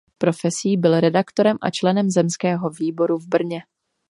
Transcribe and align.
Profesí 0.17 0.77
byl 0.77 0.99
redaktorem 0.99 1.57
a 1.61 1.69
členem 1.69 2.09
zemského 2.09 2.69
výboru 2.69 3.17
v 3.17 3.27
Brně. 3.27 3.61